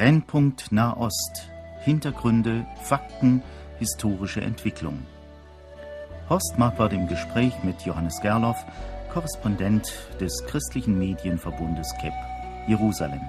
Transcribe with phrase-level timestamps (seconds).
[0.00, 1.50] Brennpunkt Nahost.
[1.84, 3.42] Hintergründe, Fakten,
[3.78, 4.98] historische Entwicklung.
[6.30, 8.64] Horst Marquardt im Gespräch mit Johannes Gerloff,
[9.12, 12.14] Korrespondent des christlichen Medienverbundes KEP,
[12.66, 13.20] Jerusalem.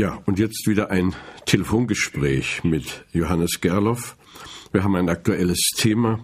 [0.00, 1.14] Ja, und jetzt wieder ein
[1.44, 4.16] Telefongespräch mit Johannes Gerloff.
[4.72, 6.20] Wir haben ein aktuelles Thema,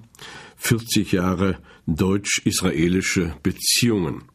[0.56, 4.30] 40 Jahre deutsch-israelische Beziehungen.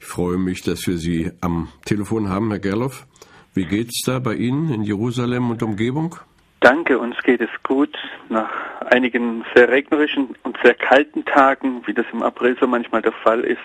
[0.00, 3.06] Ich freue mich, dass wir Sie am Telefon haben, Herr Gerloff.
[3.54, 6.16] Wie geht's da bei Ihnen in Jerusalem und Umgebung?
[6.58, 7.96] Danke, uns geht es gut.
[8.28, 8.50] Nach
[8.86, 13.42] einigen sehr regnerischen und sehr kalten Tagen, wie das im April so manchmal der Fall
[13.42, 13.60] ist,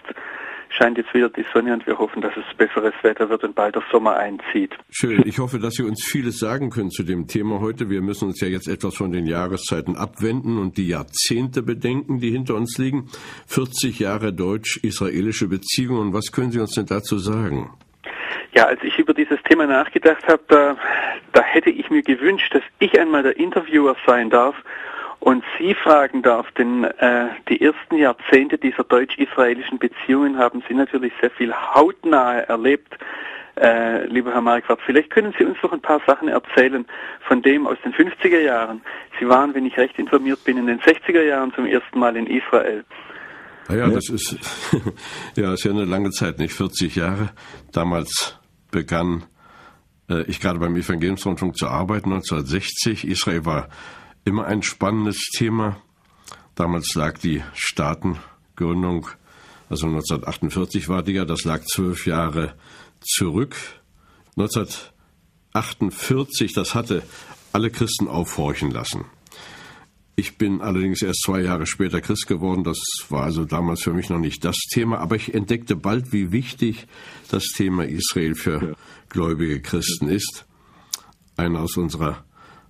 [0.70, 3.76] scheint jetzt wieder die Sonne und wir hoffen, dass es besseres Wetter wird und bald
[3.76, 4.76] der Sommer einzieht.
[4.92, 5.24] Schön.
[5.26, 7.90] Ich hoffe, dass Sie uns vieles sagen können zu dem Thema heute.
[7.90, 12.32] Wir müssen uns ja jetzt etwas von den Jahreszeiten abwenden und die Jahrzehnte bedenken, die
[12.32, 13.10] hinter uns liegen.
[13.48, 16.14] 40 Jahre deutsch-israelische Beziehungen.
[16.14, 17.72] Was können Sie uns denn dazu sagen?
[18.54, 20.78] Ja, als ich über dieses Thema nachgedacht habe, da,
[21.34, 24.56] da hätte ich mir gewünscht, dass ich einmal der Interviewer sein darf
[25.20, 31.12] und Sie fragen darf, denn äh, die ersten Jahrzehnte dieser deutsch-israelischen Beziehungen haben Sie natürlich
[31.20, 32.98] sehr viel hautnah erlebt.
[33.58, 36.86] Äh, lieber Herr Marquardt, vielleicht können Sie uns noch ein paar Sachen erzählen
[37.28, 38.82] von dem aus den 50er Jahren.
[39.20, 42.26] Sie waren, wenn ich recht informiert bin, in den 60er Jahren zum ersten Mal in
[42.26, 42.86] Israel.
[43.68, 43.94] Naja, ja.
[43.94, 44.38] das ist
[45.36, 47.32] ja ist ja eine lange Zeit, nicht 40 Jahre.
[47.74, 48.40] Damals
[48.72, 49.26] begann
[50.10, 53.06] äh, ich gerade beim Evangeliumsrundfunk zu arbeiten, 1960.
[53.06, 53.68] Israel war
[54.30, 55.82] immer ein spannendes Thema.
[56.56, 59.10] Damals lag die Staatengründung,
[59.70, 62.54] also 1948 war die ja, das lag zwölf Jahre
[63.02, 63.56] zurück.
[64.38, 67.02] 1948, das hatte
[67.54, 69.06] alle Christen aufhorchen lassen.
[70.16, 72.64] Ich bin allerdings erst zwei Jahre später Christ geworden.
[72.64, 72.78] Das
[73.10, 75.00] war also damals für mich noch nicht das Thema.
[75.00, 76.86] Aber ich entdeckte bald, wie wichtig
[77.32, 78.76] das Thema Israel für
[79.08, 80.46] gläubige Christen ist.
[81.38, 82.26] Einer aus unserer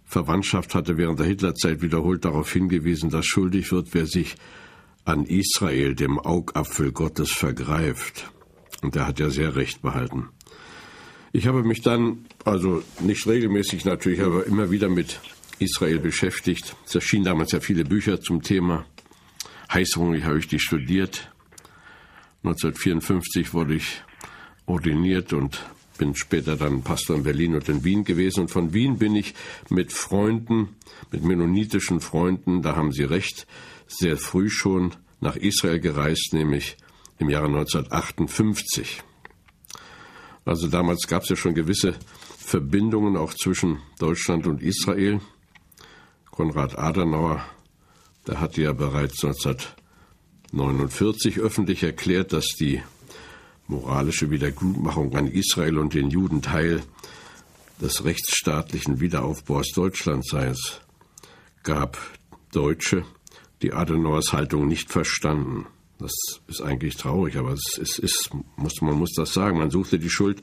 [0.10, 4.36] Verwandtschaft hatte während der Hitlerzeit wiederholt darauf hingewiesen, dass schuldig wird, wer sich
[5.06, 8.32] an Israel, dem Augapfel Gottes, vergreift.
[8.82, 10.30] Und er hat ja sehr recht behalten.
[11.32, 15.20] Ich habe mich dann, also nicht regelmäßig natürlich, aber immer wieder mit
[15.60, 16.76] Israel beschäftigt.
[16.88, 18.86] Es erschienen damals ja viele Bücher zum Thema.
[19.72, 21.32] Heißhungrig habe ich die studiert.
[22.44, 24.02] 1954 wurde ich
[24.66, 25.64] ordiniert und
[26.00, 28.42] bin später dann Pastor in Berlin und in Wien gewesen.
[28.42, 29.36] Und von Wien bin ich
[29.70, 30.70] mit Freunden,
[31.12, 33.46] mit mennonitischen Freunden, da haben Sie recht,
[33.88, 36.78] sehr früh schon nach Israel gereist, nämlich
[37.20, 39.04] im Jahre 1958.
[40.46, 41.94] Also damals gab es ja schon gewisse
[42.38, 45.22] Verbindungen auch zwischen Deutschland und Israel.
[46.32, 47.46] Konrad Adenauer,
[48.26, 52.82] der hatte ja bereits 1949 öffentlich erklärt, dass die
[53.70, 56.82] moralische Wiedergutmachung an Israel und den Juden Teil
[57.80, 60.48] des rechtsstaatlichen Wiederaufbaus Deutschlands sei.
[60.48, 60.82] Es
[61.64, 61.98] gab
[62.52, 63.06] Deutsche,
[63.62, 65.68] die Adenauers Haltung nicht verstanden.
[66.00, 66.12] Das
[66.48, 69.60] ist eigentlich traurig, aber es ist, ist, muss, man muss das sagen.
[69.60, 70.42] Man suchte die Schuld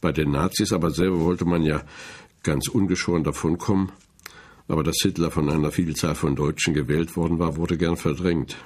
[0.00, 1.82] bei den Nazis, aber selber wollte man ja
[2.42, 3.92] ganz ungeschoren davonkommen.
[4.68, 8.56] Aber dass Hitler von einer Vielzahl von Deutschen gewählt worden war, wurde gern verdrängt.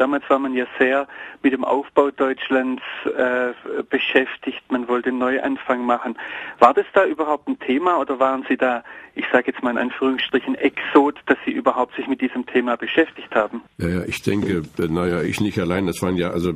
[0.00, 1.06] Damals war man ja sehr
[1.42, 3.52] mit dem Aufbau Deutschlands äh,
[3.90, 4.62] beschäftigt.
[4.70, 6.16] Man wollte einen Neuanfang machen.
[6.58, 8.82] War das da überhaupt ein Thema oder waren Sie da,
[9.14, 13.34] ich sage jetzt mal in Anführungsstrichen, Exot, dass Sie überhaupt sich mit diesem Thema beschäftigt
[13.34, 13.60] haben?
[13.76, 15.86] Ja, ich denke, naja, ich nicht allein.
[15.86, 16.54] Das waren ja, also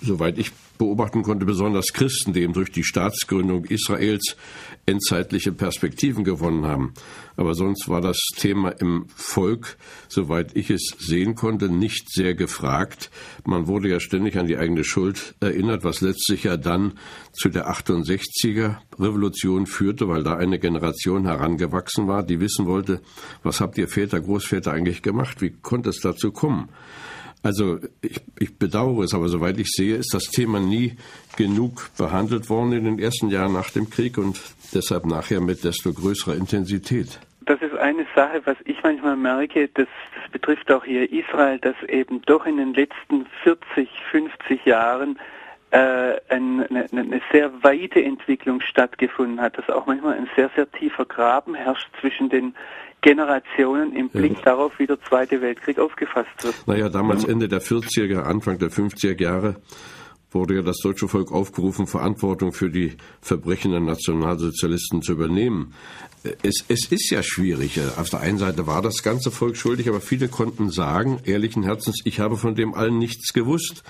[0.00, 4.36] soweit ich beobachten konnte, besonders Christen, die eben durch die Staatsgründung Israels
[4.84, 6.92] endzeitliche Perspektiven gewonnen haben.
[7.36, 9.76] Aber sonst war das Thema im Volk,
[10.08, 13.10] soweit ich es sehen konnte, nicht sehr gefragt.
[13.44, 16.92] Man wurde ja ständig an die eigene Schuld erinnert, was letztlich ja dann
[17.32, 23.00] zu der 68er Revolution führte, weil da eine Generation herangewachsen war, die wissen wollte,
[23.42, 25.40] was habt ihr Väter, Großväter eigentlich gemacht?
[25.40, 26.68] Wie konnte es dazu kommen?
[27.46, 30.96] Also ich, ich bedauere es, aber soweit ich sehe, ist das Thema nie
[31.36, 34.40] genug behandelt worden in den ersten Jahren nach dem Krieg und
[34.74, 37.20] deshalb nachher mit desto größerer Intensität.
[37.42, 39.86] Das ist eine Sache, was ich manchmal merke, das,
[40.20, 45.16] das betrifft auch hier Israel, dass eben doch in den letzten 40, 50 Jahren
[45.70, 51.04] äh, eine, eine, sehr weite Entwicklung stattgefunden hat, dass auch manchmal ein sehr, sehr tiefer
[51.04, 52.56] Graben herrscht zwischen den
[53.06, 54.42] Generationen im Blick ja.
[54.46, 56.56] darauf, wie der Zweite Weltkrieg aufgefasst wird.
[56.66, 59.56] Naja, damals Ende der 40er, Anfang der 50er Jahre
[60.32, 65.72] wurde ja das deutsche Volk aufgerufen, Verantwortung für die Verbrechen der Nationalsozialisten zu übernehmen.
[66.42, 67.80] Es, es ist ja schwierig.
[67.96, 72.00] Auf der einen Seite war das ganze Volk schuldig, aber viele konnten sagen, ehrlichen Herzens,
[72.04, 73.84] ich habe von dem allen nichts gewusst.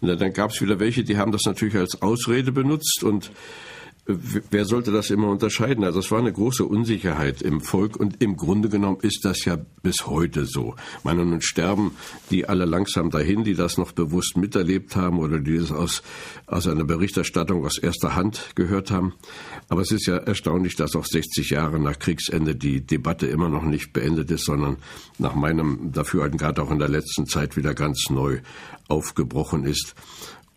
[0.00, 3.32] Und dann gab es wieder welche, die haben das natürlich als Ausrede benutzt und
[4.04, 5.84] Wer sollte das immer unterscheiden?
[5.84, 9.56] Also es war eine große Unsicherheit im Volk und im Grunde genommen ist das ja
[9.84, 10.74] bis heute so.
[11.04, 11.92] Meine, nun sterben
[12.32, 16.02] die alle langsam dahin, die das noch bewusst miterlebt haben oder die das aus,
[16.46, 19.14] aus einer Berichterstattung aus erster Hand gehört haben.
[19.68, 23.62] Aber es ist ja erstaunlich, dass auch 60 Jahre nach Kriegsende die Debatte immer noch
[23.62, 24.78] nicht beendet ist, sondern
[25.18, 28.40] nach meinem Dafürhalten gerade auch in der letzten Zeit wieder ganz neu
[28.88, 29.94] aufgebrochen ist.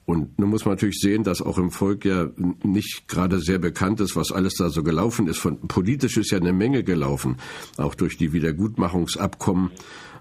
[0.05, 2.29] Und nun muss man natürlich sehen, dass auch im Volk ja
[2.63, 5.39] nicht gerade sehr bekannt ist, was alles da so gelaufen ist.
[5.39, 7.37] Von, politisch ist ja eine Menge gelaufen,
[7.77, 9.71] auch durch die Wiedergutmachungsabkommen.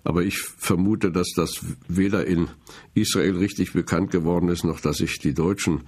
[0.02, 2.48] Aber ich vermute, dass das weder in
[2.94, 5.82] Israel richtig bekannt geworden ist, noch dass sich die Deutschen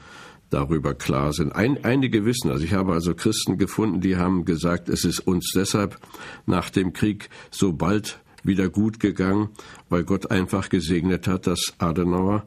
[0.51, 1.55] darüber klar sind.
[1.55, 5.53] Ein, einige wissen, also ich habe also Christen gefunden, die haben gesagt, es ist uns
[5.55, 5.99] deshalb
[6.47, 9.49] nach dem Krieg so bald wieder gut gegangen,
[9.89, 12.45] weil Gott einfach gesegnet hat, dass Adenauer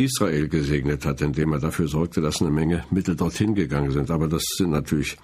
[0.00, 4.10] Israel gesegnet hat, indem er dafür sorgte, dass eine Menge Mittel dorthin gegangen sind.
[4.10, 5.16] Aber das sind natürlich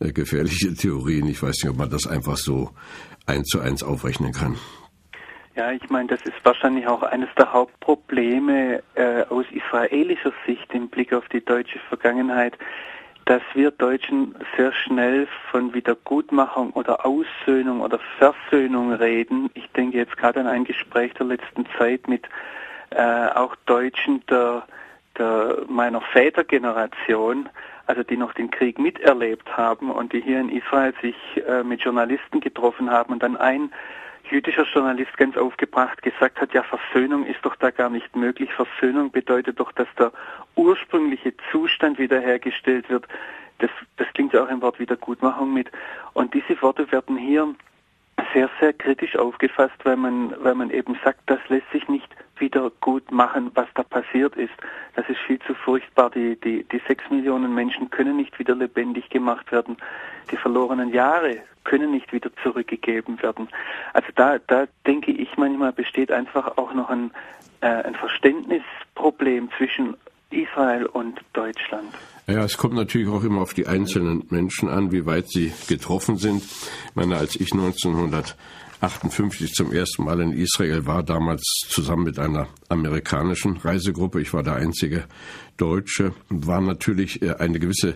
[0.00, 1.26] äh, gefährliche Theorien.
[1.28, 2.70] Ich weiß nicht, ob man das einfach so
[3.26, 4.56] eins zu eins aufrechnen kann.
[5.54, 10.88] Ja, ich meine, das ist wahrscheinlich auch eines der Hauptprobleme äh, aus israelischer Sicht im
[10.88, 12.58] Blick auf die deutsche Vergangenheit,
[13.24, 19.50] dass wir Deutschen sehr schnell von Wiedergutmachung oder Aussöhnung oder Versöhnung reden.
[19.54, 22.28] Ich denke jetzt gerade an ein Gespräch der letzten Zeit mit
[22.90, 24.64] äh, auch Deutschen der,
[25.18, 27.48] der meiner Vätergeneration,
[27.86, 31.16] also die noch den Krieg miterlebt haben und die hier in Israel sich
[31.46, 33.70] äh, mit Journalisten getroffen haben und dann ein
[34.30, 38.50] jüdischer Journalist ganz aufgebracht gesagt hat, ja, Versöhnung ist doch da gar nicht möglich.
[38.52, 40.12] Versöhnung bedeutet doch, dass der
[40.56, 43.06] ursprüngliche Zustand wiederhergestellt wird.
[43.58, 45.70] Das, das klingt auch im Wort Wiedergutmachung mit.
[46.12, 47.54] Und diese Worte werden hier
[48.32, 52.08] sehr, sehr kritisch aufgefasst, weil man, weil man eben sagt, das lässt sich nicht
[52.40, 54.52] wieder gut machen, was da passiert ist.
[54.94, 56.10] Das ist viel zu furchtbar.
[56.10, 59.76] Die, die, die sechs Millionen Menschen können nicht wieder lebendig gemacht werden.
[60.30, 63.48] Die verlorenen Jahre können nicht wieder zurückgegeben werden.
[63.92, 67.10] Also da, da denke ich manchmal besteht einfach auch noch ein,
[67.60, 69.96] äh, ein Verständnisproblem zwischen
[70.30, 71.92] Israel und Deutschland.
[72.26, 76.16] Ja, es kommt natürlich auch immer auf die einzelnen Menschen an, wie weit sie getroffen
[76.16, 76.42] sind.
[76.42, 77.54] Ich meine, als ich
[78.80, 84.42] 1958 zum ersten Mal in Israel war, damals zusammen mit einer amerikanischen Reisegruppe, ich war
[84.42, 85.04] der einzige
[85.56, 87.94] Deutsche, war natürlich äh, eine gewisse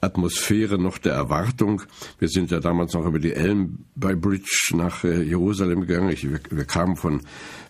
[0.00, 1.82] Atmosphäre noch der Erwartung.
[2.20, 6.10] Wir sind ja damals noch über die Elm-by Bridge nach äh, Jerusalem gegangen.
[6.10, 7.22] Ich, wir, wir kamen von,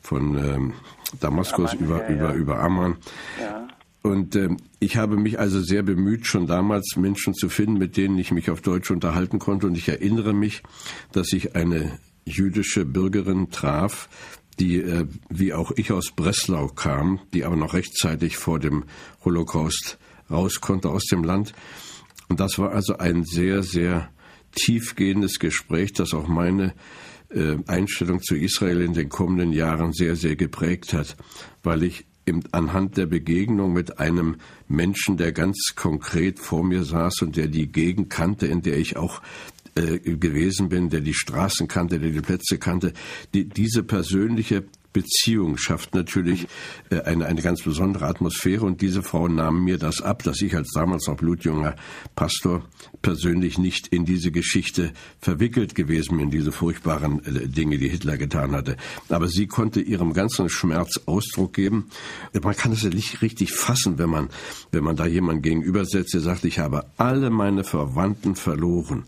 [0.02, 0.74] von ähm,
[1.18, 2.96] Damaskus Amman, über, ja, über, über Amman.
[3.40, 3.68] Ja.
[4.02, 8.18] Und äh, ich habe mich also sehr bemüht, schon damals Menschen zu finden, mit denen
[8.18, 9.66] ich mich auf Deutsch unterhalten konnte.
[9.66, 10.62] Und ich erinnere mich,
[11.12, 11.98] dass ich eine
[12.30, 14.08] jüdische Bürgerin traf,
[14.58, 18.84] die äh, wie auch ich aus Breslau kam, die aber noch rechtzeitig vor dem
[19.24, 19.98] Holocaust
[20.30, 21.52] raus konnte aus dem Land.
[22.28, 24.10] Und das war also ein sehr, sehr
[24.54, 26.74] tiefgehendes Gespräch, das auch meine
[27.30, 31.16] äh, Einstellung zu Israel in den kommenden Jahren sehr, sehr geprägt hat,
[31.62, 32.04] weil ich
[32.52, 34.36] anhand der Begegnung mit einem
[34.68, 38.96] Menschen, der ganz konkret vor mir saß und der die Gegend kannte, in der ich
[38.96, 39.20] auch
[39.74, 42.92] äh, gewesen bin, der die Straßen kannte, der die Plätze kannte,
[43.34, 46.46] die, diese persönliche Beziehung schafft natürlich
[46.90, 50.56] äh, eine, eine ganz besondere Atmosphäre und diese Frau nahm mir das ab, dass ich
[50.56, 51.76] als damals noch blutjunger
[52.16, 52.64] Pastor
[53.00, 58.16] persönlich nicht in diese Geschichte verwickelt gewesen bin, in diese furchtbaren äh, Dinge, die Hitler
[58.16, 58.76] getan hatte.
[59.08, 61.86] Aber sie konnte ihrem ganzen Schmerz Ausdruck geben.
[62.42, 64.28] Man kann es ja nicht richtig fassen, wenn man,
[64.72, 69.04] wenn man da jemand gegenübersetzt, der sagt, ich habe alle meine Verwandten verloren.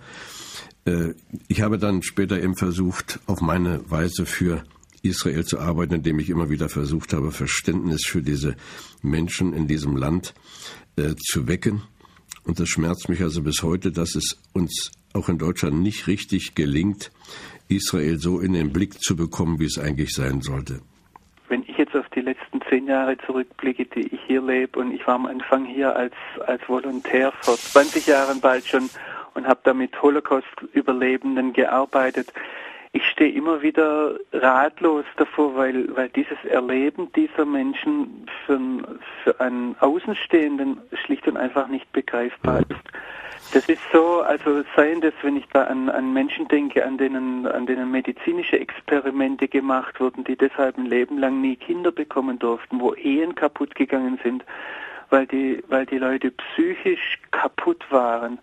[0.84, 1.14] Äh,
[1.48, 4.64] ich habe dann später eben versucht, auf meine Weise für
[5.02, 8.56] Israel zu arbeiten, indem ich immer wieder versucht habe, Verständnis für diese
[9.02, 10.34] Menschen in diesem Land
[10.96, 11.82] äh, zu wecken.
[12.44, 16.54] Und das schmerzt mich also bis heute, dass es uns auch in Deutschland nicht richtig
[16.54, 17.10] gelingt,
[17.68, 20.80] Israel so in den Blick zu bekommen, wie es eigentlich sein sollte.
[21.48, 25.06] Wenn ich jetzt auf die letzten zehn Jahre zurückblicke, die ich hier lebe, und ich
[25.06, 26.14] war am Anfang hier als,
[26.46, 28.88] als Volontär vor 20 Jahren bald schon
[29.42, 32.32] und habe da mit Holocaust-Überlebenden gearbeitet,
[32.92, 38.60] ich stehe immer wieder ratlos davor, weil, weil dieses Erleben dieser Menschen für,
[39.24, 43.54] für einen Außenstehenden schlicht und einfach nicht begreifbar ist.
[43.54, 47.46] Das ist so, also seien das, wenn ich da an, an Menschen denke, an denen,
[47.46, 52.78] an denen medizinische Experimente gemacht wurden, die deshalb ein Leben lang nie Kinder bekommen durften,
[52.78, 54.44] wo Ehen kaputt gegangen sind,
[55.10, 58.38] weil die, weil die Leute psychisch kaputt waren,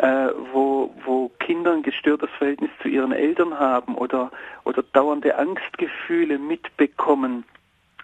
[0.00, 4.30] äh, wo, wo Kinder ein gestörtes Verhältnis zu ihren Eltern haben oder,
[4.64, 7.44] oder dauernde Angstgefühle mitbekommen.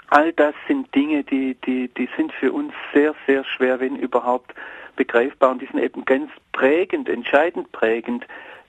[0.09, 4.55] All das sind Dinge, die, die, die sind für uns sehr, sehr schwer, wenn überhaupt
[4.97, 8.27] begreifbar und die sind eben ganz prägend, entscheidend prägend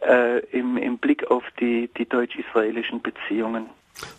[0.08, 3.66] äh, im, im Blick auf die, die deutsch-israelischen Beziehungen.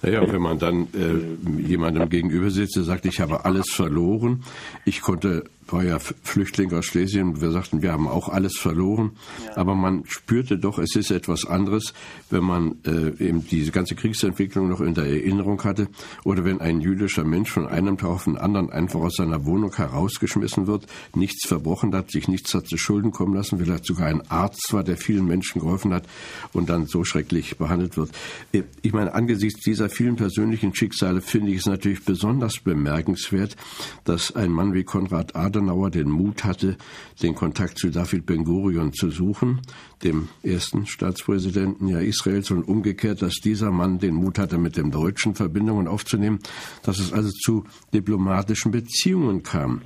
[0.02, 4.44] Naja, wenn man dann äh, jemandem gegenüber sitzt, der sagt, ich habe alles verloren,
[4.84, 7.40] ich konnte war ja Flüchtling aus Schlesien.
[7.40, 9.12] Wir sagten, wir haben auch alles verloren.
[9.44, 9.58] Ja.
[9.58, 11.94] Aber man spürte doch, es ist etwas anderes,
[12.30, 15.88] wenn man äh, eben diese ganze Kriegsentwicklung noch in der Erinnerung hatte
[16.24, 19.74] oder wenn ein jüdischer Mensch von einem Tag auf den anderen einfach aus seiner Wohnung
[19.74, 24.28] herausgeschmissen wird, nichts verbrochen hat, sich nichts hat zu Schulden kommen lassen, vielleicht sogar ein
[24.30, 26.04] Arzt war, der vielen Menschen geholfen hat
[26.52, 28.10] und dann so schrecklich behandelt wird.
[28.52, 33.56] Äh, ich meine, angesichts dieser vielen persönlichen Schicksale finde ich es natürlich besonders bemerkenswert,
[34.04, 36.76] dass ein Mann wie Konrad Adenauer Adenauer den Mut hatte,
[37.20, 39.60] den Kontakt zu David Ben-Gurion zu suchen,
[40.04, 44.90] dem ersten Staatspräsidenten ja Israels, und umgekehrt, dass dieser Mann den Mut hatte, mit dem
[44.90, 46.38] Deutschen Verbindungen aufzunehmen,
[46.84, 49.82] dass es also zu diplomatischen Beziehungen kam.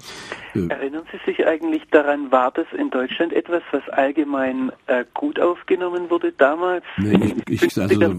[0.55, 5.41] Äh, Erinnern Sie sich eigentlich daran, war das in Deutschland etwas, was allgemein äh, gut
[5.41, 6.85] aufgenommen wurde damals?
[6.99, 8.15] Nee, ich, ich, also,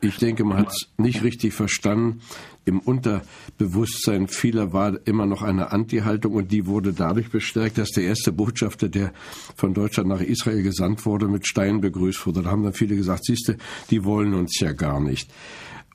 [0.00, 2.22] ich denke, man hat es nicht richtig verstanden
[2.64, 8.04] im Unterbewusstsein vieler war immer noch eine Anti-Haltung und die wurde dadurch bestärkt, dass der
[8.04, 9.12] erste Botschafter, der
[9.56, 12.42] von Deutschland nach Israel gesandt wurde, mit Steinen begrüßt wurde.
[12.42, 13.56] Da haben dann viele gesagt, siehste,
[13.90, 15.28] die wollen uns ja gar nicht.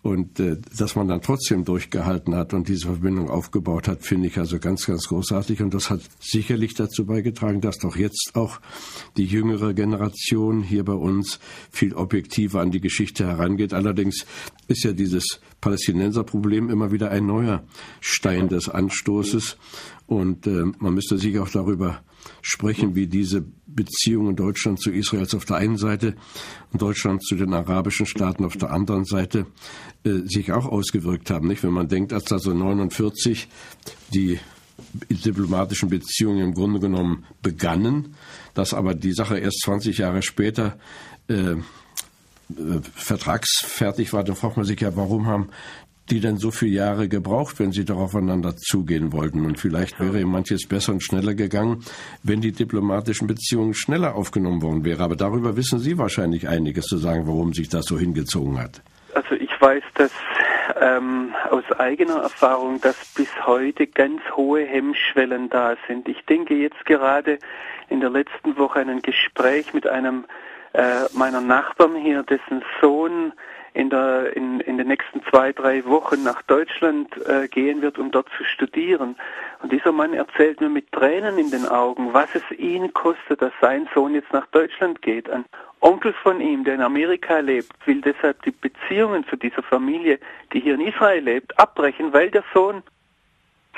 [0.02, 4.38] Und äh, dass man dann trotzdem durchgehalten hat und diese Verbindung aufgebaut hat, finde ich
[4.38, 5.62] also ganz, ganz großartig.
[5.62, 8.60] Und das hat sicherlich dazu beigetragen, dass doch jetzt auch
[9.18, 11.40] die jüngere Generation hier bei uns
[11.72, 13.74] viel objektiver an die Geschichte herangeht.
[13.74, 14.26] Allerdings
[14.68, 17.64] ist ja dieses Palästinenserproblem immer wieder ein neuer
[18.00, 19.58] Stein des Anstoßes.
[20.06, 22.02] Und äh, man müsste sich auch darüber
[22.42, 26.16] sprechen, wie diese Beziehungen Deutschland zu Israels auf der einen Seite
[26.72, 29.46] und Deutschland zu den arabischen Staaten auf der anderen Seite
[30.04, 31.48] äh, sich auch ausgewirkt haben.
[31.48, 31.64] Nicht?
[31.64, 33.48] Wenn man denkt, als also 49
[34.14, 34.40] die
[35.10, 38.16] diplomatischen Beziehungen im Grunde genommen begannen,
[38.54, 40.78] dass aber die Sache erst 20 Jahre später
[41.28, 41.56] äh,
[42.50, 45.50] äh, vertragsfertig war, dann fragt man sich ja, warum haben
[46.10, 49.46] die denn so viele Jahre gebraucht, wenn sie doch aufeinander zugehen wollten?
[49.46, 51.84] Und vielleicht wäre manches besser und schneller gegangen,
[52.24, 55.02] wenn die diplomatischen Beziehungen schneller aufgenommen worden wären.
[55.02, 58.82] Aber darüber wissen Sie wahrscheinlich einiges zu sagen, warum sich das so hingezogen hat.
[59.14, 60.12] Also ich weiß, dass
[60.80, 66.08] ähm, aus eigener Erfahrung, dass bis heute ganz hohe Hemmschwellen da sind.
[66.08, 67.40] Ich denke jetzt gerade
[67.90, 70.26] in der letzten Woche ein Gespräch mit einem
[70.74, 73.34] äh, meiner Nachbarn hier, dessen Sohn
[73.78, 78.10] in, der, in, in den nächsten zwei, drei Wochen nach Deutschland äh, gehen wird, um
[78.10, 79.16] dort zu studieren.
[79.62, 83.54] Und dieser Mann erzählt mir mit Tränen in den Augen, was es ihn kostet, dass
[83.62, 85.30] sein Sohn jetzt nach Deutschland geht.
[85.30, 85.46] Ein
[85.82, 90.18] Onkel von ihm, der in Amerika lebt, will deshalb die Beziehungen zu dieser Familie,
[90.54, 92.82] die hier in Israel lebt, abbrechen, weil der Sohn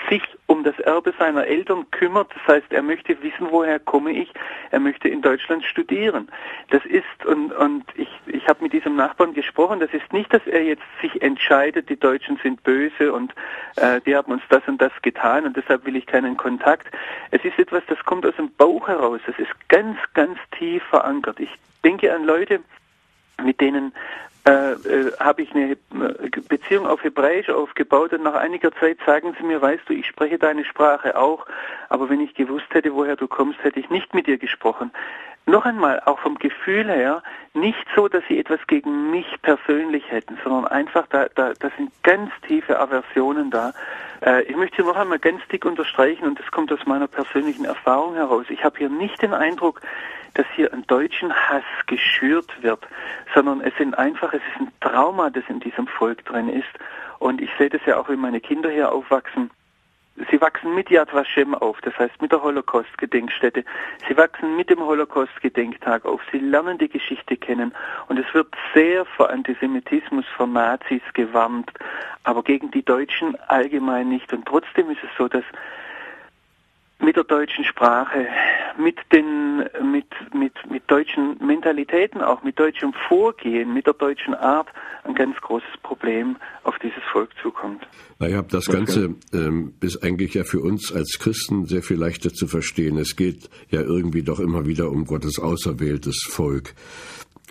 [0.10, 2.32] sich um das Erbe seiner Eltern kümmert.
[2.34, 4.30] Das heißt, er möchte wissen, woher komme ich.
[4.72, 6.30] Er möchte in Deutschland studieren.
[6.70, 10.46] Das ist, und, und ich, ich habe mit diesem Nachbarn gesprochen, das ist nicht, dass
[10.48, 13.34] er jetzt sich entscheidet, die Deutschen sind böse und
[13.78, 16.88] äh, die haben uns das und das getan und deshalb will ich keinen Kontakt.
[17.32, 19.22] Es ist etwas, das kommt aus dem Bauch heraus.
[19.26, 21.40] Das ist ganz, ganz tief verankert.
[21.40, 21.52] Ich
[21.84, 22.60] denke an Leute,
[23.44, 23.94] mit denen
[24.50, 25.78] äh, äh, habe ich eine äh,
[26.48, 30.40] Beziehung auf Hebräisch aufgebaut und nach einiger Zeit sagen sie mir, weißt du, ich spreche
[30.40, 31.46] deine Sprache auch,
[31.90, 34.92] aber wenn ich gewusst hätte, woher du kommst, hätte ich nicht mit dir gesprochen.
[35.46, 37.22] Noch einmal, auch vom Gefühl her,
[37.54, 41.92] nicht so, dass sie etwas gegen mich persönlich hätten, sondern einfach, da, da, da sind
[42.02, 43.74] ganz tiefe Aversionen da.
[44.22, 47.66] Äh, ich möchte hier noch einmal ganz dick unterstreichen, und das kommt aus meiner persönlichen
[47.66, 48.46] Erfahrung heraus.
[48.50, 49.82] Ich habe hier nicht den Eindruck,
[50.34, 52.86] dass hier ein deutschen Hass geschürt wird,
[53.34, 56.70] sondern es sind einfach, es ist ein Trauma, das in diesem Volk drin ist.
[57.20, 59.52] Und ich sehe das ja auch, wenn meine Kinder hier aufwachsen.
[60.30, 63.64] Sie wachsen mit Yad Vashem auf, das heißt mit der Holocaust-Gedenkstätte.
[64.08, 66.22] Sie wachsen mit dem Holocaust-Gedenktag auf.
[66.32, 67.74] Sie lernen die Geschichte kennen.
[68.10, 71.72] Und es wird sehr vor Antisemitismus von Nazis gewarnt,
[72.24, 74.32] aber gegen die Deutschen allgemein nicht.
[74.34, 75.46] Und trotzdem ist es so, dass
[77.00, 78.28] mit der deutschen Sprache,
[78.78, 84.68] mit den, mit, mit, mit deutschen Mentalitäten auch, mit deutschem Vorgehen, mit der deutschen Art
[85.04, 87.88] ein ganz großes Problem auf dieses Volk zukommt.
[88.20, 92.48] Naja, das Ganze ähm, ist eigentlich ja für uns als Christen sehr viel leichter zu
[92.48, 92.98] verstehen.
[92.98, 96.74] Es geht ja irgendwie doch immer wieder um Gottes auserwähltes Volk.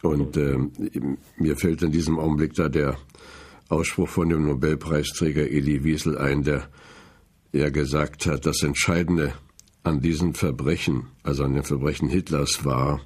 [0.02, 0.73] Und ähm,
[1.37, 2.97] mir fällt in diesem Augenblick da der
[3.69, 6.69] Ausspruch von dem Nobelpreisträger Elie Wiesel ein, der
[7.52, 9.35] er gesagt hat, das Entscheidende
[9.83, 13.00] an diesen Verbrechen, also an den Verbrechen Hitlers war,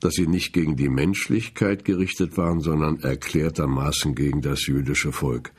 [0.00, 5.52] dass sie nicht gegen die Menschlichkeit gerichtet waren, sondern erklärtermaßen gegen das jüdische Volk.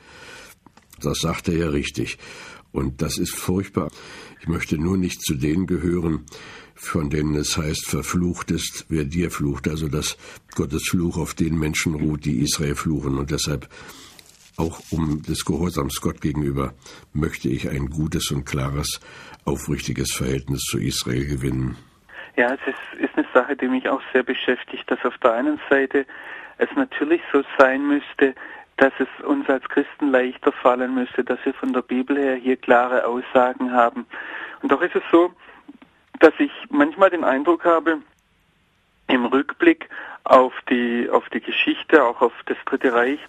[1.00, 2.18] Das sagte er richtig.
[2.72, 3.90] Und das ist furchtbar.
[4.40, 6.26] Ich möchte nur nicht zu denen gehören,
[6.74, 10.18] von denen es heißt, verflucht ist, wer dir flucht, also dass
[10.54, 13.16] Gottes Fluch auf den Menschen ruht, die Israel fluchen.
[13.16, 13.68] Und deshalb,
[14.58, 16.74] auch um des Gehorsams Gott gegenüber,
[17.12, 19.00] möchte ich ein gutes und klares,
[19.44, 21.76] aufrichtiges Verhältnis zu Israel gewinnen.
[22.36, 25.60] Ja, es ist, ist eine Sache, die mich auch sehr beschäftigt, dass auf der einen
[25.70, 26.06] Seite
[26.58, 28.34] es natürlich so sein müsste,
[28.76, 32.56] dass es uns als Christen leichter fallen müsste, dass wir von der Bibel her hier
[32.56, 34.06] klare Aussagen haben.
[34.62, 35.32] Und doch ist es so,
[36.20, 37.98] dass ich manchmal den Eindruck habe,
[39.08, 39.88] im Rückblick
[40.24, 43.20] auf die, auf die Geschichte, auch auf das Dritte Reich,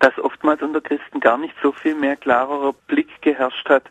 [0.00, 3.84] dass oftmals unter Christen gar nicht so viel mehr klarerer Blick geherrscht hat.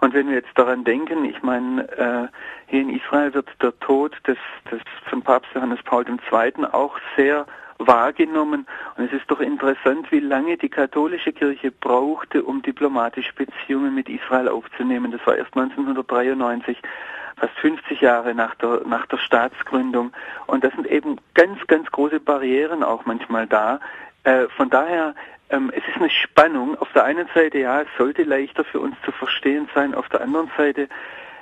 [0.00, 2.28] Und wenn wir jetzt daran denken, ich meine, äh,
[2.66, 4.38] hier in Israel wird der Tod des,
[4.70, 6.64] des von Papst Johannes Paul II.
[6.72, 7.46] auch sehr
[7.78, 8.66] wahrgenommen.
[8.96, 14.08] Und es ist doch interessant, wie lange die katholische Kirche brauchte, um diplomatische Beziehungen mit
[14.08, 15.12] Israel aufzunehmen.
[15.12, 16.78] Das war erst 1993
[17.36, 20.12] fast 50 Jahre nach der, nach der Staatsgründung.
[20.46, 23.80] Und das sind eben ganz, ganz große Barrieren auch manchmal da.
[24.24, 25.14] Äh, von daher,
[25.52, 26.78] es ist eine Spannung.
[26.78, 29.94] Auf der einen Seite, ja, es sollte leichter für uns zu verstehen sein.
[29.94, 30.88] Auf der anderen Seite,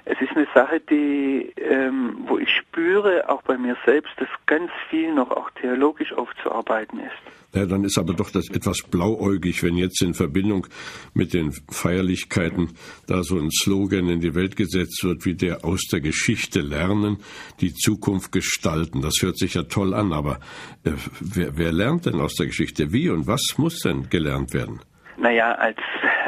[0.04, 4.70] es ist eine Sache, die, ähm, wo ich spüre, auch bei mir selbst, dass ganz
[4.88, 7.30] viel noch auch theologisch aufzuarbeiten ist.
[7.52, 10.68] Ja, dann ist aber doch das etwas blauäugig, wenn jetzt in Verbindung
[11.14, 12.74] mit den Feierlichkeiten
[13.08, 17.18] da so ein Slogan in die Welt gesetzt wird, wie der aus der Geschichte lernen,
[17.60, 19.00] die Zukunft gestalten.
[19.00, 20.38] Das hört sich ja toll an, aber
[20.84, 22.92] äh, wer, wer lernt denn aus der Geschichte?
[22.92, 24.80] Wie und was muss denn gelernt werden?
[25.16, 25.78] Naja, als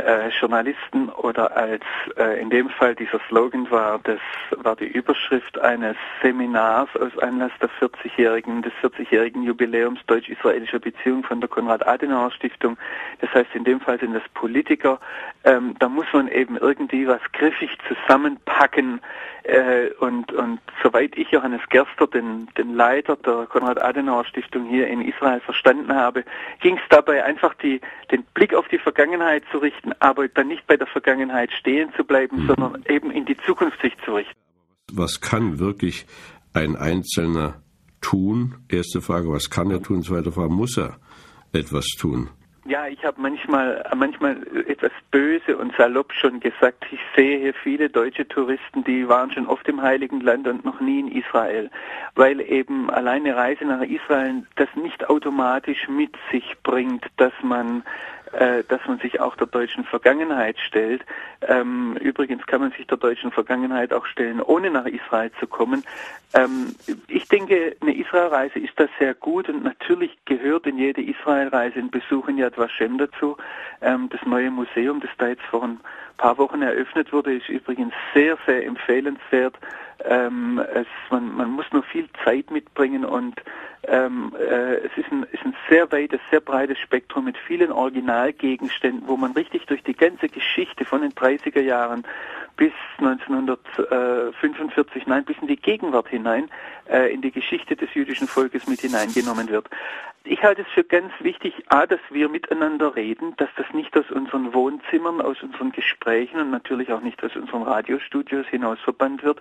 [0.05, 1.83] äh, Journalisten oder als
[2.17, 4.21] äh, in dem Fall dieser Slogan war, das
[4.57, 11.41] war die Überschrift eines Seminars aus Anlass der 40-jährigen, des 40-jährigen Jubiläums deutsch-israelischer Beziehung von
[11.41, 12.77] der Konrad-Adenauer-Stiftung.
[13.21, 15.01] Das heißt, in dem Fall sind das Politiker.
[15.45, 19.01] Ähm, da muss man eben irgendwie was griffig zusammenpacken,
[19.45, 25.41] äh, und, und soweit ich Johannes Gerster, den, den Leiter der Konrad-Adenauer-Stiftung hier in Israel
[25.41, 26.25] verstanden habe,
[26.61, 30.67] ging es dabei einfach die, den Blick auf die Vergangenheit zu richten, aber dann nicht
[30.67, 32.47] bei der Vergangenheit stehen zu bleiben, mhm.
[32.49, 34.35] sondern eben in die Zukunft sich zu richten.
[34.93, 36.07] Was kann wirklich
[36.55, 37.63] ein Einzelner
[38.01, 38.57] tun?
[38.69, 40.03] Erste Frage, was kann er tun?
[40.03, 40.99] Zweite Frage, muss er
[41.53, 42.31] etwas tun?
[42.65, 44.37] Ja, ich habe manchmal, manchmal
[44.69, 49.49] etwas böse und salopp schon gesagt, ich sehe hier viele deutsche Touristen, die waren schon
[49.49, 51.71] oft im Heiligen Land und noch nie in Israel,
[52.15, 57.83] weil eben alleine Reise nach Israel das nicht automatisch mit sich bringt, dass man
[58.33, 61.03] dass man sich auch der deutschen Vergangenheit stellt.
[61.47, 65.85] Ähm, übrigens kann man sich der deutschen Vergangenheit auch stellen, ohne nach Israel zu kommen.
[66.35, 66.75] Ähm,
[67.09, 71.91] ich denke, eine Israelreise ist da sehr gut und natürlich gehört in jede Israelreise ein
[71.91, 73.37] Besuch in Yad Vashem dazu.
[73.81, 75.81] Ähm, das neue Museum, das da jetzt vor ein
[76.17, 79.57] paar Wochen eröffnet wurde, ist übrigens sehr, sehr empfehlenswert.
[80.05, 83.43] Ähm, es, man, man muss nur viel Zeit mitbringen und
[83.89, 89.09] ähm, äh, es ist ein, ist ein sehr weites, sehr breites Spektrum mit vielen Originalgegenständen,
[89.09, 92.05] wo man richtig durch die ganze Geschichte von den 30er Jahren
[92.57, 96.49] bis 1945, nein, bis in die Gegenwart hinein,
[96.89, 99.69] äh, in die Geschichte des jüdischen Volkes mit hineingenommen wird.
[100.25, 104.09] Ich halte es für ganz wichtig, a, dass wir miteinander reden, dass das nicht aus
[104.11, 109.41] unseren Wohnzimmern, aus unseren Gesprächen und natürlich auch nicht aus unseren Radiostudios hinaus verbannt wird,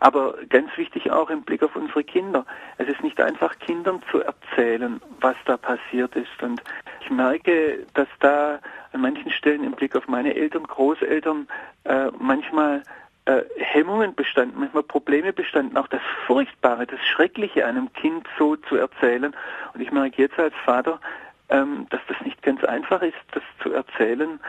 [0.00, 2.46] aber ganz wichtig auch im Blick auf unsere Kinder.
[2.78, 6.62] Es ist nicht einfach Kindern zu erzählen, was da passiert ist und
[7.00, 8.60] ich merke, dass da
[8.92, 11.48] an manchen Stellen im Blick auf meine Eltern, Großeltern
[11.84, 12.82] äh, manchmal
[13.26, 18.76] äh, Hemmungen bestanden, manchmal Probleme bestanden, auch das Furchtbare, das Schreckliche einem Kind so zu
[18.76, 19.34] erzählen.
[19.72, 21.00] Und ich merke jetzt als Vater,
[21.48, 24.40] ähm, dass das nicht ganz einfach ist, das zu erzählen.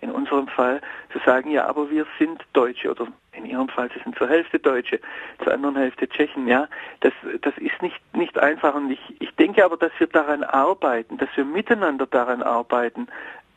[0.00, 0.80] In unserem Fall
[1.12, 4.58] zu sagen, ja, aber wir sind Deutsche oder in Ihrem Fall, Sie sind zur Hälfte
[4.58, 5.00] Deutsche,
[5.42, 6.68] zur anderen Hälfte Tschechen, ja,
[7.00, 11.18] das, das ist nicht, nicht einfach und ich, ich denke aber, dass wir daran arbeiten,
[11.18, 13.08] dass wir miteinander daran arbeiten,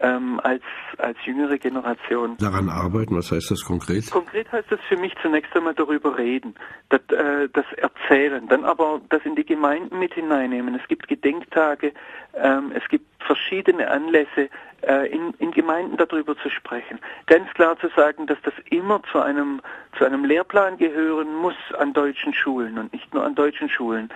[0.02, 0.64] ähm, als,
[0.98, 2.38] als jüngere Generation.
[2.38, 4.10] Daran arbeiten, was heißt das konkret?
[4.12, 6.56] Konkret heißt das für mich zunächst einmal darüber reden,
[6.90, 10.76] das, äh, das Erzählen, dann aber das in die Gemeinden mit hineinnehmen.
[10.76, 11.94] Es gibt Gedenktage,
[12.34, 14.50] ähm, es gibt verschiedene Anlässe,
[14.82, 17.00] äh, in, in Gemeinden darüber zu sprechen.
[17.28, 19.62] Ganz klar zu sagen, dass das immer zu einem,
[19.98, 24.10] zu einem Lehrplan gehören muss an deutschen Schulen und nicht nur an deutschen Schulen.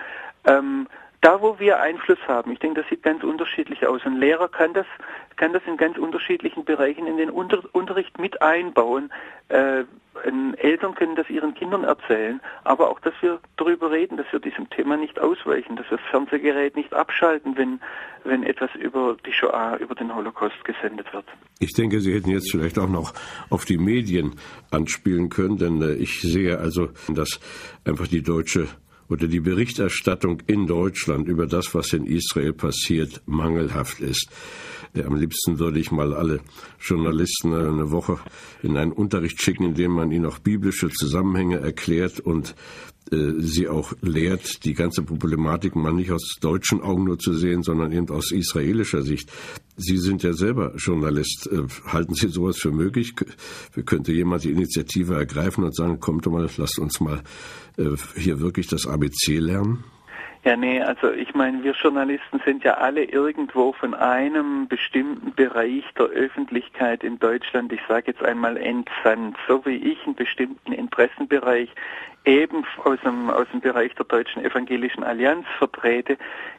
[0.44, 0.88] Ähm,
[1.26, 4.00] da, wo wir Einfluss haben, ich denke, das sieht ganz unterschiedlich aus.
[4.04, 4.86] Ein Lehrer kann das,
[5.34, 9.12] kann das in ganz unterschiedlichen Bereichen in den Unter Unterricht mit einbauen.
[9.48, 9.82] Äh,
[10.58, 14.70] Eltern können das ihren Kindern erzählen, aber auch, dass wir darüber reden, dass wir diesem
[14.70, 17.80] Thema nicht ausweichen, dass wir das Fernsehgerät nicht abschalten, wenn,
[18.22, 21.24] wenn etwas über die Shoah, über den Holocaust gesendet wird.
[21.58, 23.12] Ich denke, Sie hätten jetzt vielleicht auch noch
[23.50, 24.36] auf die Medien
[24.70, 27.40] anspielen können, denn äh, ich sehe also, dass
[27.84, 28.68] einfach die deutsche
[29.08, 34.28] oder die Berichterstattung in Deutschland über das, was in Israel passiert, mangelhaft ist.
[34.94, 36.40] Am liebsten würde ich mal alle
[36.80, 38.18] Journalisten eine Woche
[38.62, 42.54] in einen Unterricht schicken, in dem man ihnen auch biblische Zusammenhänge erklärt und
[43.10, 47.92] sie auch lehrt, die ganze Problematik mal nicht aus deutschen Augen nur zu sehen, sondern
[47.92, 49.30] eben aus israelischer Sicht.
[49.76, 51.48] Sie sind ja selber Journalist.
[51.52, 53.14] Äh, halten Sie sowas für möglich?
[53.84, 57.22] Könnte jemand die Initiative ergreifen und sagen, kommt doch mal, lasst uns mal
[57.76, 59.84] äh, hier wirklich das ABC lernen?
[60.46, 65.82] Ja, nee, also ich meine, wir Journalisten sind ja alle irgendwo von einem bestimmten Bereich
[65.98, 71.68] der Öffentlichkeit in Deutschland, ich sage jetzt einmal entsandt, so wie ich einen bestimmten Interessenbereich
[72.24, 76.16] eben aus dem, aus dem Bereich der Deutschen Evangelischen Allianz vertrete,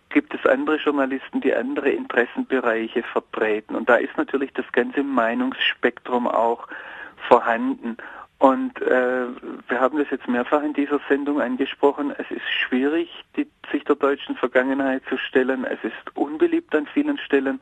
[0.09, 3.73] gibt es andere Journalisten, die andere Interessenbereiche vertreten.
[3.73, 6.67] Und da ist natürlich das ganze Meinungsspektrum auch
[7.29, 7.95] vorhanden.
[8.39, 9.25] Und äh,
[9.67, 12.13] wir haben das jetzt mehrfach in dieser Sendung angesprochen.
[12.17, 15.65] Es ist schwierig, die, sich der deutschen Vergangenheit zu stellen.
[15.65, 17.59] Es ist unbeliebt an vielen Stellen.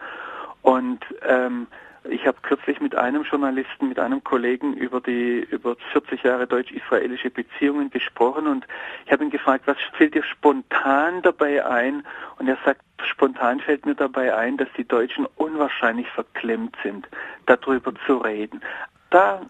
[0.63, 1.67] Und ähm,
[2.09, 7.29] ich habe kürzlich mit einem Journalisten, mit einem Kollegen über die über 40 Jahre deutsch-israelische
[7.29, 8.65] Beziehungen gesprochen und
[9.05, 12.05] ich habe ihn gefragt, was fällt dir spontan dabei ein?
[12.37, 17.07] Und er sagt, spontan fällt mir dabei ein, dass die Deutschen unwahrscheinlich verklemmt sind,
[17.45, 18.61] darüber zu reden.
[19.09, 19.41] Da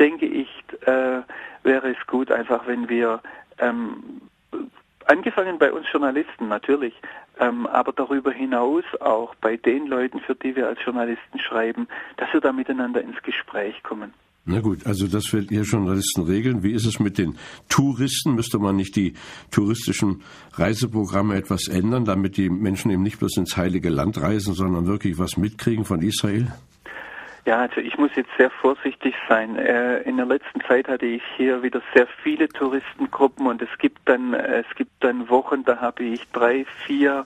[0.00, 0.48] denke ich,
[0.86, 1.20] äh,
[1.62, 3.20] wäre es gut, einfach wenn wir
[3.58, 4.20] ähm,
[5.06, 6.94] angefangen bei uns Journalisten natürlich,
[7.38, 11.86] ähm, aber darüber hinaus auch bei den Leuten, für die wir als Journalisten schreiben,
[12.16, 14.12] dass wir da miteinander ins Gespräch kommen.
[14.46, 16.62] Na gut, also das wird ihr Journalisten regeln.
[16.62, 17.36] Wie ist es mit den
[17.68, 18.34] Touristen?
[18.34, 19.14] Müsste man nicht die
[19.50, 20.22] touristischen
[20.54, 25.18] Reiseprogramme etwas ändern, damit die Menschen eben nicht bloß ins heilige Land reisen, sondern wirklich
[25.18, 26.52] was mitkriegen von Israel?
[27.46, 29.56] Ja, also ich muss jetzt sehr vorsichtig sein.
[29.56, 34.00] Äh, in der letzten Zeit hatte ich hier wieder sehr viele Touristengruppen und es gibt
[34.06, 37.24] dann es gibt dann Wochen, da habe ich drei, vier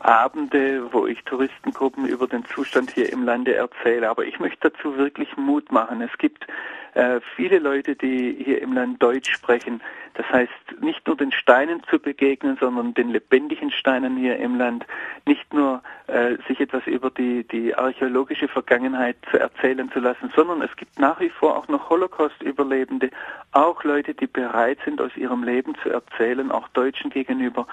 [0.00, 4.08] Abende, wo ich Touristengruppen über den Zustand hier im Lande erzähle.
[4.08, 6.00] Aber ich möchte dazu wirklich Mut machen.
[6.00, 6.46] Es gibt
[6.94, 9.80] äh, viele Leute, die hier im Land Deutsch sprechen.
[10.14, 14.84] Das heißt, nicht nur den Steinen zu begegnen, sondern den lebendigen Steinen hier im Land.
[15.24, 20.62] Nicht nur äh, sich etwas über die, die archäologische Vergangenheit zu erzählen zu lassen, sondern
[20.62, 23.10] es gibt nach wie vor auch noch Holocaust-Überlebende,
[23.52, 27.66] auch Leute, die bereit sind, aus ihrem Leben zu erzählen, auch Deutschen gegenüber.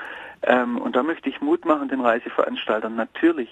[0.43, 2.95] Ähm, und da möchte ich Mut machen den Reiseveranstaltern.
[2.95, 3.49] Natürlich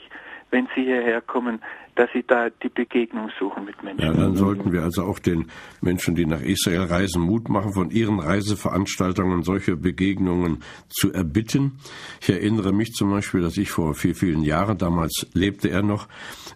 [0.52, 1.60] wenn sie hierher kommen,
[1.96, 4.06] dass sie da die Begegnung suchen mit Menschen.
[4.06, 5.48] Ja, dann sollten wir also auch den
[5.82, 11.78] Menschen, die nach Israel reisen, Mut machen, von ihren Reiseveranstaltungen solche Begegnungen zu erbitten.
[12.22, 16.08] Ich erinnere mich zum Beispiel, dass ich vor vielen, vielen Jahren, damals lebte er noch,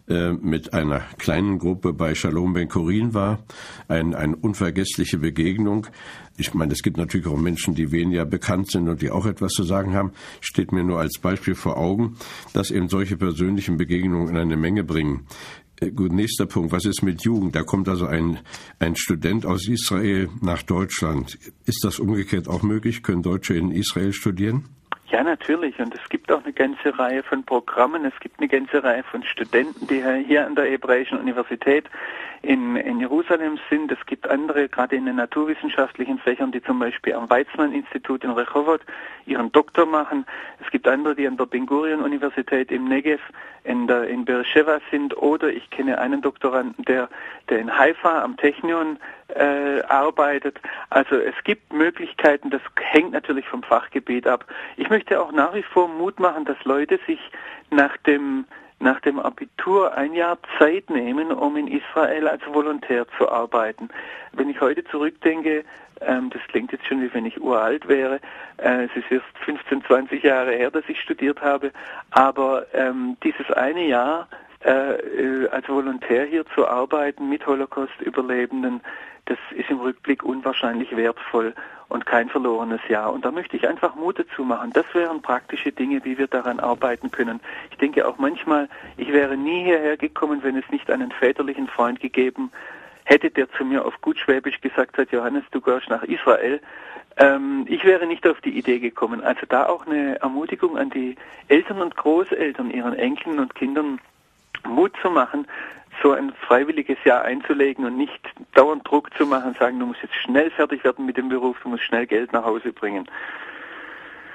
[0.09, 3.39] äh, mit einer kleinen Gruppe bei Shalom Ben Korin war.
[3.87, 5.87] Ein, eine unvergessliche Begegnung.
[6.39, 9.51] Ich meine, es gibt natürlich auch Menschen, die weniger bekannt sind und die auch etwas
[9.51, 10.13] zu sagen haben.
[10.39, 12.15] Steht mir nur als Beispiel vor Augen,
[12.53, 15.27] dass eben solche persönlichen Begegnungen eine Menge bringen.
[15.81, 16.71] Äh, gut, nächster Punkt.
[16.71, 17.55] Was ist mit Jugend?
[17.55, 18.39] Da kommt also ein,
[18.79, 21.37] ein Student aus Israel nach Deutschland.
[21.65, 23.03] Ist das umgekehrt auch möglich?
[23.03, 24.69] Können Deutsche in Israel studieren?
[25.11, 25.77] Ja, natürlich.
[25.79, 28.05] Und es gibt auch eine ganze Reihe von Programmen.
[28.05, 31.85] Es gibt eine ganze Reihe von Studenten, die hier an der Hebräischen Universität
[32.41, 33.91] in, in Jerusalem sind.
[33.91, 38.81] Es gibt andere, gerade in den naturwissenschaftlichen Fächern, die zum Beispiel am Weizmann-Institut in Rehovot
[39.25, 40.25] ihren Doktor machen.
[40.63, 43.21] Es gibt andere, die an der Ben Gurion-Universität im Negev
[43.63, 45.17] in, der, in Beersheba sind.
[45.17, 47.09] Oder ich kenne einen Doktoranden, der,
[47.49, 48.97] der in Haifa am Technion
[49.35, 50.59] äh, arbeitet.
[50.89, 54.45] Also es gibt Möglichkeiten, das hängt natürlich vom Fachgebiet ab.
[54.77, 57.19] Ich möchte auch nach wie vor Mut machen, dass Leute sich
[57.69, 58.45] nach dem
[58.79, 63.89] nach dem Abitur ein Jahr Zeit nehmen, um in Israel als Volontär zu arbeiten.
[64.33, 65.65] Wenn ich heute zurückdenke,
[66.01, 68.19] ähm, das klingt jetzt schon wie wenn ich uralt wäre,
[68.57, 71.71] äh, es ist erst 15, 20 Jahre her, dass ich studiert habe,
[72.11, 74.27] aber ähm, dieses eine Jahr
[74.63, 78.81] äh, äh, als Volontär hier zu arbeiten mit Holocaust-Überlebenden,
[79.25, 81.53] das ist im Rückblick unwahrscheinlich wertvoll
[81.89, 83.11] und kein verlorenes Jahr.
[83.11, 84.71] Und da möchte ich einfach Mut dazu machen.
[84.73, 87.39] Das wären praktische Dinge, wie wir daran arbeiten können.
[87.71, 91.99] Ich denke auch manchmal, ich wäre nie hierher gekommen, wenn es nicht einen väterlichen Freund
[91.99, 92.51] gegeben
[93.09, 96.61] hätte der zu mir auf gut Schwäbisch gesagt hat, Johannes, du gehst nach Israel,
[97.17, 99.23] ähm, ich wäre nicht auf die Idee gekommen.
[99.23, 101.15] Also da auch eine Ermutigung an die
[101.47, 103.99] Eltern und Großeltern, ihren Enkeln und Kindern
[104.67, 105.47] Mut zu machen,
[106.01, 108.19] so ein freiwilliges Jahr einzulegen und nicht
[108.53, 111.69] dauernd Druck zu machen, sagen, du musst jetzt schnell fertig werden mit dem Beruf, du
[111.69, 113.09] musst schnell Geld nach Hause bringen.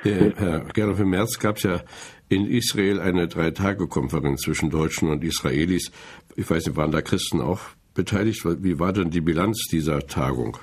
[0.03, 1.81] Herr Gerloff, im März gab es ja
[2.29, 5.93] in Israel eine Drei-Tage-Konferenz zwischen Deutschen und Israelis.
[6.37, 7.61] Ich weiß nicht, waren da Christen auch
[7.95, 8.45] beteiligt?
[8.45, 10.59] Wie war denn die Bilanz dieser Tagung?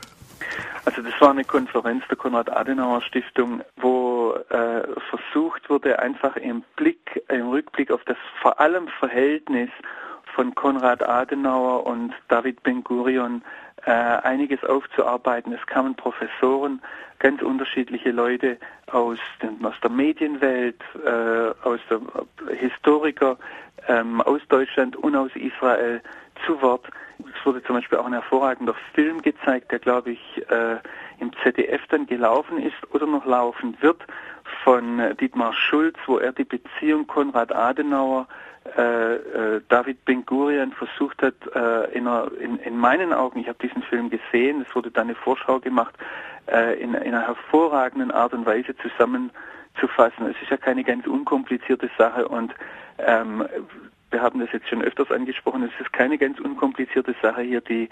[0.85, 7.49] Also das war eine Konferenz der Konrad-Adenauer-Stiftung, wo äh, versucht wurde, einfach im Blick, im
[7.49, 9.69] Rückblick auf das vor allem Verhältnis
[10.36, 13.44] von Konrad Adenauer und David Ben-Gurion
[13.86, 15.54] äh, einiges aufzuarbeiten.
[15.54, 16.82] Es kamen Professoren,
[17.20, 18.58] ganz unterschiedliche Leute
[18.91, 22.02] aus, den, aus der Medienwelt, äh, aus der
[22.50, 23.38] äh, Historiker
[23.88, 26.02] ähm, aus Deutschland und aus Israel
[26.46, 26.86] zu Wort.
[27.20, 30.78] Es wurde zum Beispiel auch ein hervorragender Film gezeigt, der, glaube ich, äh,
[31.20, 34.02] im ZDF dann gelaufen ist oder noch laufen wird,
[34.63, 38.28] von äh, Dietmar Schulz, wo er die Beziehung Konrad Adenauer
[38.63, 43.82] David Ben Gurion versucht hat, äh, in, einer, in, in, meinen Augen, ich habe diesen
[43.84, 45.95] Film gesehen, es wurde da eine Vorschau gemacht,
[46.47, 50.28] äh, in, in, einer hervorragenden Art und Weise zusammenzufassen.
[50.28, 52.54] Es ist ja keine ganz unkomplizierte Sache und
[53.00, 53.47] ähm,
[54.12, 57.89] wir haben das jetzt schon öfters angesprochen, es ist keine ganz unkomplizierte Sache hier, die,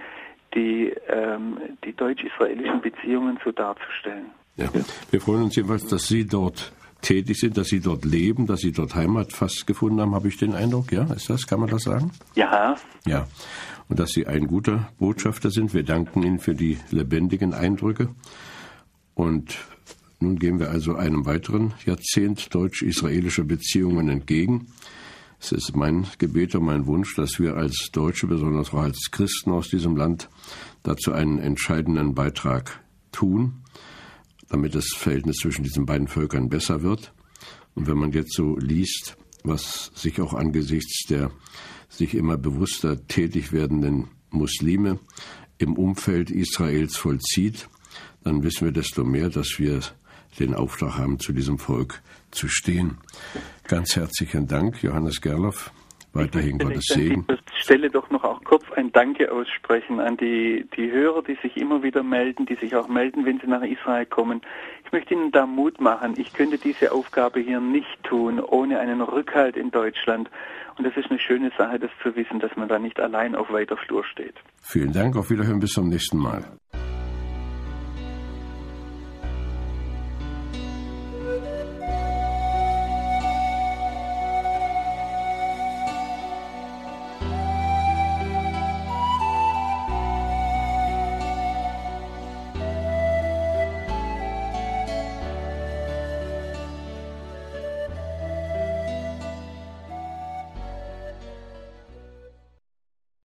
[0.54, 4.26] die, ähm, die deutsch-israelischen Beziehungen so darzustellen.
[4.56, 4.68] Ja.
[5.10, 8.72] Wir freuen uns jedenfalls, dass Sie dort tätig sind, dass Sie dort leben, dass Sie
[8.72, 10.92] dort Heimat fast gefunden haben, habe ich den Eindruck.
[10.92, 12.12] Ja, ist das, kann man das sagen?
[12.36, 12.76] Ja.
[13.06, 13.28] Ja.
[13.88, 15.74] Und dass Sie ein guter Botschafter sind.
[15.74, 18.10] Wir danken Ihnen für die lebendigen Eindrücke.
[19.16, 19.58] Und
[20.20, 24.68] nun gehen wir also einem weiteren Jahrzehnt deutsch-israelischer Beziehungen entgegen.
[25.42, 29.52] Es ist mein Gebet und mein Wunsch, dass wir als Deutsche, besonders auch als Christen
[29.52, 30.30] aus diesem Land,
[30.84, 32.82] dazu einen entscheidenden Beitrag
[33.14, 33.62] tun
[34.50, 37.14] damit das Verhältnis zwischen diesen beiden Völkern besser wird.
[37.76, 41.32] Und wenn man jetzt so liest, was sich auch angesichts der
[41.88, 45.00] sich immer bewusster tätig werdenden Muslime
[45.58, 47.68] im Umfeld Israels vollzieht,
[48.24, 49.80] dann wissen wir desto mehr, dass wir
[50.40, 52.98] den Auftrag haben, zu diesem Volk zu stehen.
[53.68, 55.72] Ganz herzlichen Dank, Johannes Gerloff.
[56.14, 57.26] Weiterhin Gottes Segen.
[57.28, 61.38] An dieser Stelle doch noch auch kurz ein Danke aussprechen an die, die Hörer, die
[61.42, 64.42] sich immer wieder melden, die sich auch melden, wenn sie nach Israel kommen.
[64.86, 66.16] Ich möchte Ihnen da Mut machen.
[66.18, 70.30] Ich könnte diese Aufgabe hier nicht tun, ohne einen Rückhalt in Deutschland.
[70.78, 73.52] Und das ist eine schöne Sache, das zu wissen, dass man da nicht allein auf
[73.52, 74.36] weiter Flur steht.
[74.62, 75.16] Vielen Dank.
[75.16, 75.60] Auf Wiederhören.
[75.60, 76.44] Bis zum nächsten Mal.